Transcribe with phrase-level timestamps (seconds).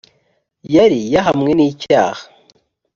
[0.75, 2.23] yari yahamwe nicyaha.